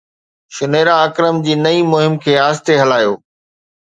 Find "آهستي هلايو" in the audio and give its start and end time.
2.45-3.13